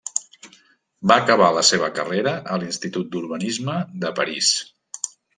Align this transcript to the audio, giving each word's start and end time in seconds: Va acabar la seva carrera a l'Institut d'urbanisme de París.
Va 1.09 1.17
acabar 1.23 1.49
la 1.57 1.63
seva 1.67 1.89
carrera 1.99 2.33
a 2.55 2.57
l'Institut 2.63 3.11
d'urbanisme 3.17 3.75
de 4.05 4.11
París. 4.21 4.49